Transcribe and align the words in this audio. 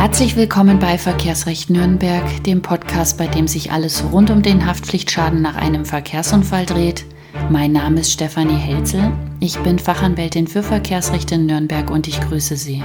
Herzlich 0.00 0.34
willkommen 0.34 0.78
bei 0.78 0.96
Verkehrsrecht 0.96 1.68
Nürnberg, 1.68 2.42
dem 2.44 2.62
Podcast, 2.62 3.18
bei 3.18 3.26
dem 3.26 3.46
sich 3.46 3.70
alles 3.70 4.02
rund 4.10 4.30
um 4.30 4.40
den 4.40 4.64
Haftpflichtschaden 4.64 5.42
nach 5.42 5.56
einem 5.56 5.84
Verkehrsunfall 5.84 6.64
dreht. 6.64 7.04
Mein 7.50 7.72
Name 7.72 8.00
ist 8.00 8.10
Stefanie 8.10 8.56
Helzel. 8.56 9.12
Ich 9.40 9.58
bin 9.58 9.78
Fachanwältin 9.78 10.46
für 10.46 10.62
Verkehrsrecht 10.62 11.30
in 11.32 11.44
Nürnberg 11.44 11.90
und 11.90 12.08
ich 12.08 12.18
grüße 12.18 12.56
Sie. 12.56 12.82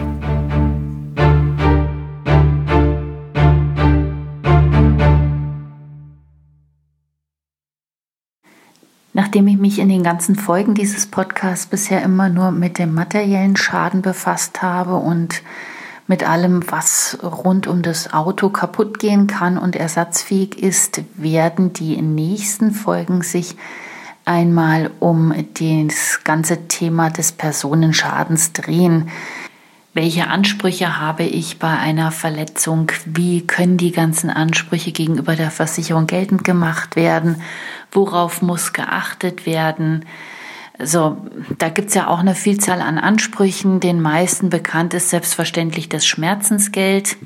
Nachdem 9.13 9.47
ich 9.47 9.57
mich 9.57 9.79
in 9.79 9.88
den 9.88 10.04
ganzen 10.04 10.36
Folgen 10.36 10.73
dieses 10.73 11.07
Podcasts 11.07 11.66
bisher 11.66 12.04
immer 12.04 12.27
nur 12.27 12.52
mit 12.52 12.77
dem 12.77 12.93
materiellen 12.93 13.55
Schaden 13.55 14.02
befasst 14.02 14.61
habe 14.61 14.95
und 14.97 15.41
mit 16.07 16.27
allem, 16.27 16.69
was 16.71 17.18
rund 17.23 17.68
um 17.68 17.82
das 17.82 18.13
Auto 18.13 18.50
kaputt 18.50 19.00
gehen 19.00 19.27
kann 19.27 19.57
und 19.57 19.75
ersatzfähig 19.75 20.61
ist, 20.61 21.01
werden 21.15 21.73
die 21.73 22.00
nächsten 22.01 22.71
Folgen 22.71 23.21
sich 23.21 23.55
einmal 24.23 24.91
um 24.99 25.33
das 25.60 26.23
ganze 26.23 26.68
Thema 26.68 27.10
des 27.10 27.32
Personenschadens 27.32 28.54
drehen. 28.54 29.10
Welche 29.93 30.27
Ansprüche 30.27 30.99
habe 30.99 31.23
ich 31.23 31.57
bei 31.57 31.69
einer 31.69 32.11
Verletzung? 32.11 32.91
Wie 33.05 33.47
können 33.47 33.77
die 33.77 33.91
ganzen 33.91 34.30
Ansprüche 34.30 34.91
gegenüber 34.91 35.35
der 35.35 35.52
Versicherung 35.52 36.05
geltend 36.05 36.44
gemacht 36.44 36.97
werden? 36.97 37.41
Worauf 37.91 38.41
muss 38.41 38.73
geachtet 38.73 39.45
werden? 39.45 40.03
So, 40.84 41.17
da 41.58 41.70
gibt's 41.70 41.94
ja 41.94 42.08
auch 42.08 42.20
eine 42.20 42.36
Vielzahl 42.36 42.81
an 42.81 42.97
Ansprüchen. 42.97 43.80
Den 43.80 44.02
meisten 44.02 44.50
bekannt 44.50 44.94
ist 44.94 45.09
selbstverständlich 45.09 45.88
das 45.89 46.06
Schmerzensgeld. 46.06 47.17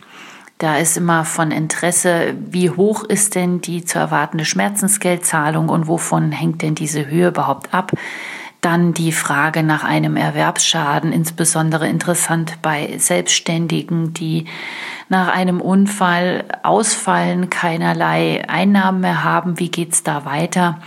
Da 0.60 0.78
ist 0.78 0.98
immer 0.98 1.23
von 1.23 1.52
Interesse, 1.52 2.36
wie 2.38 2.70
hoch 2.70 3.06
ist 3.06 3.36
denn 3.36 3.62
die 3.62 3.86
zu 3.86 3.98
erwartende 3.98 4.44
Schmerzensgeldzahlung 4.44 5.70
und 5.70 5.88
wovon 5.88 6.32
hängt 6.34 6.62
denn 6.62 6.76
diese 6.76 7.08
Höhe 7.08 7.30
überhaupt 7.30 7.73
ab? 7.73 7.94
Dann 8.62 8.94
die 8.94 9.14
Frage 9.14 9.64
nach 9.64 9.86
einem 9.86 10.18
Erwerbsschaden, 10.18 11.14
insbesondere 11.14 11.88
interessant 11.88 12.62
bei 12.62 12.94
Selbstständigen, 12.98 14.14
die 14.14 14.45
nach 15.08 15.30
einem 15.30 15.62
Unfall 15.62 16.44
ausfallen, 16.62 17.50
keinerlei 17.50 18.44
Einnahmen 18.50 19.00
mehr 19.00 19.23
haben. 19.23 19.60
Wie 19.60 19.72
geht's 19.72 20.04
da 20.04 20.26
weiter? 20.26 20.82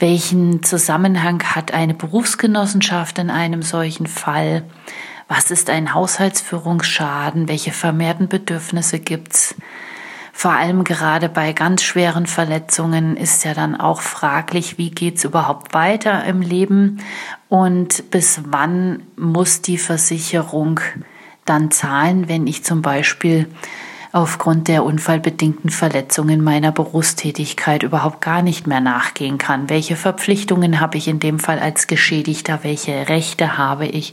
Welchen 0.00 0.62
Zusammenhang 0.62 1.42
hat 1.42 1.74
eine 1.74 1.92
Berufsgenossenschaft 1.92 3.18
in 3.18 3.28
einem 3.28 3.60
solchen 3.60 4.06
Fall? 4.06 4.64
Was 5.28 5.50
ist 5.50 5.68
ein 5.68 5.92
Haushaltsführungsschaden? 5.92 7.48
Welche 7.48 7.72
vermehrten 7.72 8.26
Bedürfnisse 8.26 8.98
gibt's? 8.98 9.54
Vor 10.32 10.52
allem 10.52 10.84
gerade 10.84 11.28
bei 11.28 11.52
ganz 11.52 11.82
schweren 11.82 12.24
Verletzungen 12.24 13.14
ist 13.14 13.44
ja 13.44 13.52
dann 13.52 13.78
auch 13.78 14.00
fraglich, 14.00 14.78
wie 14.78 14.88
geht's 14.90 15.24
überhaupt 15.24 15.74
weiter 15.74 16.24
im 16.24 16.40
Leben 16.40 17.00
und 17.50 18.10
bis 18.10 18.40
wann 18.46 19.02
muss 19.16 19.60
die 19.60 19.76
Versicherung 19.76 20.80
dann 21.44 21.70
zahlen, 21.70 22.26
wenn 22.26 22.46
ich 22.46 22.64
zum 22.64 22.80
Beispiel 22.80 23.48
aufgrund 24.12 24.68
der 24.68 24.84
unfallbedingten 24.84 25.70
Verletzungen 25.70 26.42
meiner 26.42 26.72
Berufstätigkeit 26.72 27.82
überhaupt 27.82 28.20
gar 28.20 28.42
nicht 28.42 28.66
mehr 28.66 28.80
nachgehen 28.80 29.38
kann. 29.38 29.70
Welche 29.70 29.96
Verpflichtungen 29.96 30.80
habe 30.80 30.98
ich 30.98 31.06
in 31.08 31.20
dem 31.20 31.38
Fall 31.38 31.58
als 31.58 31.86
Geschädigter? 31.86 32.60
Welche 32.62 33.08
Rechte 33.08 33.56
habe 33.56 33.86
ich? 33.86 34.12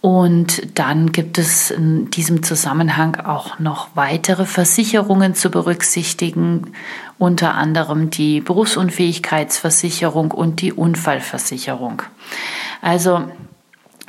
Und 0.00 0.78
dann 0.78 1.12
gibt 1.12 1.36
es 1.36 1.70
in 1.70 2.10
diesem 2.10 2.42
Zusammenhang 2.42 3.16
auch 3.16 3.58
noch 3.58 3.88
weitere 3.94 4.46
Versicherungen 4.46 5.34
zu 5.34 5.50
berücksichtigen, 5.50 6.72
unter 7.18 7.54
anderem 7.54 8.08
die 8.08 8.40
Berufsunfähigkeitsversicherung 8.40 10.30
und 10.30 10.62
die 10.62 10.72
Unfallversicherung. 10.72 12.02
Also 12.80 13.24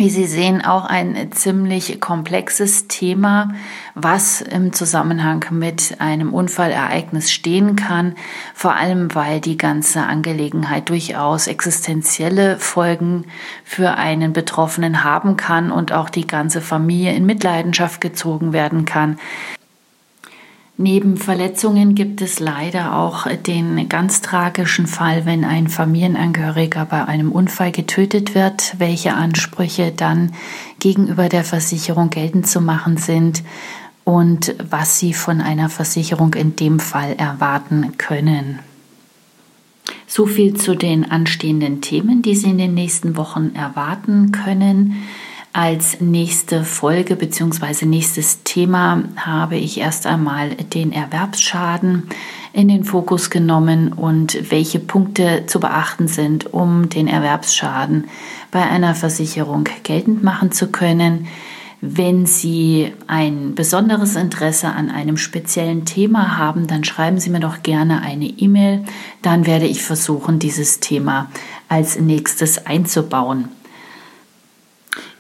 wie 0.02 0.10
Sie 0.10 0.26
sehen, 0.26 0.66
auch 0.66 0.86
ein 0.86 1.32
ziemlich 1.32 2.02
komplexes 2.02 2.88
Thema, 2.88 3.54
was 3.94 4.42
im 4.42 4.74
Zusammenhang 4.74 5.46
mit 5.52 5.98
einem 6.00 6.34
Unfallereignis 6.34 7.32
stehen 7.32 7.76
kann, 7.76 8.16
vor 8.56 8.74
allem 8.74 9.14
weil 9.14 9.40
die 9.40 9.58
ganze 9.58 10.02
Angelegenheit 10.02 10.90
durchaus 10.90 11.46
existenzielle 11.46 12.58
Folgen 12.58 13.26
für 13.64 13.92
einen 13.92 14.34
Betroffenen 14.34 15.04
haben 15.04 15.38
kann 15.38 15.72
und 15.72 15.94
auch 15.94 16.10
die 16.10 16.26
ganze 16.26 16.62
Familie 16.62 17.14
in 17.14 17.28
Mitleidenschaft 17.28 18.02
gezogen 18.02 18.54
werden 18.54 18.86
kann. 18.86 19.20
Neben 20.82 21.16
Verletzungen 21.16 21.94
gibt 21.94 22.24
es 22.24 22.40
leider 22.40 22.98
auch 22.98 23.28
den 23.28 23.88
ganz 23.88 24.22
tragischen 24.22 24.88
Fall, 24.88 25.28
wenn 25.28 25.46
ein 25.46 25.68
Familienangehöriger 25.68 26.86
bei 26.86 27.06
einem 27.06 27.32
Unfall 27.32 27.72
getötet 27.72 28.34
wird, 28.34 28.74
welche 28.80 29.14
Ansprüche 29.14 29.94
dann 29.96 30.32
gegenüber 30.80 31.30
der 31.30 31.44
Versicherung 31.44 32.10
geltend 32.10 32.48
zu 32.48 32.62
machen 32.62 32.98
sind 32.98 33.44
und 34.06 34.56
was 34.72 34.98
sie 34.98 35.14
von 35.14 35.40
einer 35.40 35.70
Versicherung 35.70 36.34
in 36.34 36.56
dem 36.56 36.80
Fall 36.80 37.14
erwarten 37.16 38.00
können. 38.00 38.58
So 40.08 40.26
viel 40.26 40.56
zu 40.56 40.74
den 40.74 41.12
anstehenden 41.12 41.82
Themen, 41.82 42.24
die 42.24 42.34
Sie 42.34 42.50
in 42.50 42.58
den 42.58 42.74
nächsten 42.74 43.18
Wochen 43.18 43.52
erwarten 43.54 44.32
können. 44.32 45.04
Als 45.54 46.00
nächste 46.00 46.64
Folge 46.64 47.18
bzw. 47.18 47.86
nächstes 47.86 48.44
Thema 48.44 49.04
habe 49.18 49.58
ich 49.58 49.80
erst 49.80 50.08
einmal 50.08 50.52
den 50.56 50.94
Erwerbsschaden 50.94 52.04
in 52.54 52.70
den 52.70 52.86
Fokus 52.86 53.30
genommen 53.30 53.92
und 53.92 54.50
welche 54.50 54.80
Punkte 54.80 55.44
zu 55.48 55.60
beachten 55.60 56.08
sind, 56.08 56.54
um 56.54 56.88
den 56.88 57.10
Erwerbsschaden 57.10 58.06
bei 58.50 58.62
einer 58.62 58.96
Versicherung 58.96 59.66
geltend 59.84 60.24
machen 60.24 60.54
zu 60.54 60.68
können. 60.68 61.28
Wenn 61.82 62.26
Sie 62.26 62.94
ein 63.08 63.54
besonderes 63.54 64.16
Interesse 64.16 64.70
an 64.70 64.90
einem 64.90 65.18
speziellen 65.18 65.84
Thema 65.84 66.38
haben, 66.38 66.68
dann 66.68 66.86
schreiben 66.86 67.20
Sie 67.20 67.30
mir 67.30 67.42
doch 67.42 67.62
gerne 67.62 68.02
eine 68.04 68.28
E-Mail. 68.28 68.86
Dann 69.22 69.46
werde 69.46 69.66
ich 69.66 69.84
versuchen, 69.84 70.40
dieses 70.40 70.80
Thema 70.80 71.30
als 71.68 72.00
nächstes 72.00 72.66
einzubauen. 72.66 73.50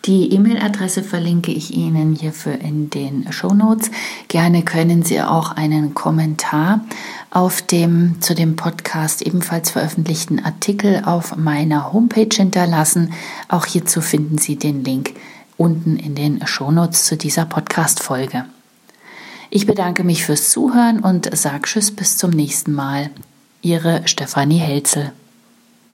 Die 0.05 0.33
E-Mail-Adresse 0.33 1.03
verlinke 1.03 1.51
ich 1.51 1.75
Ihnen 1.75 2.15
hierfür 2.15 2.59
in 2.59 2.89
den 2.89 3.31
Show 3.31 3.53
Notes. 3.53 3.91
Gerne 4.29 4.63
können 4.63 5.03
Sie 5.03 5.21
auch 5.21 5.51
einen 5.51 5.93
Kommentar 5.93 6.83
auf 7.29 7.61
dem 7.61 8.19
zu 8.19 8.33
dem 8.33 8.55
Podcast 8.55 9.21
ebenfalls 9.21 9.69
veröffentlichten 9.69 10.43
Artikel 10.43 11.03
auf 11.05 11.37
meiner 11.37 11.93
Homepage 11.93 12.35
hinterlassen. 12.35 13.13
Auch 13.47 13.67
hierzu 13.67 14.01
finden 14.01 14.39
Sie 14.39 14.55
den 14.55 14.83
Link 14.83 15.13
unten 15.57 15.97
in 15.97 16.15
den 16.15 16.47
Show 16.47 16.71
Notes 16.71 17.05
zu 17.05 17.15
dieser 17.15 17.45
Podcast-Folge. 17.45 18.45
Ich 19.51 19.67
bedanke 19.67 20.03
mich 20.03 20.25
fürs 20.25 20.49
Zuhören 20.49 21.01
und 21.01 21.29
sage 21.37 21.61
Tschüss 21.63 21.91
bis 21.91 22.17
zum 22.17 22.31
nächsten 22.31 22.73
Mal. 22.73 23.11
Ihre 23.61 24.07
Stefanie 24.07 24.57
Helzel. 24.57 25.11